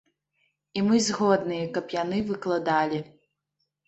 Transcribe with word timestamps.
І 0.79 0.81
мы 0.87 1.01
згодныя, 1.07 1.65
каб 1.75 1.93
яны 2.03 2.17
выкладалі. 2.31 2.99